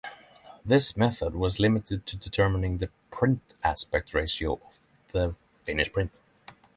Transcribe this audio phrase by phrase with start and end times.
[0.65, 4.75] This method was limited to determining the print aspect ratio of
[5.11, 6.09] the finished print.